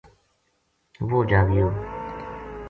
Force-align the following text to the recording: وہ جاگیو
وہ 1.09 1.19
جاگیو 1.31 1.67